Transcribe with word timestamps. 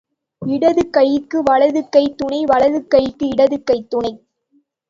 இடது 0.41 0.83
கைக்கு 0.89 1.39
வலது 1.43 1.81
கை 1.89 2.03
துணை 2.15 2.39
வலது 2.45 2.87
கைக்கு 2.87 3.27
இடது 3.27 3.63
கை 3.63 3.79
துணை. 3.89 4.13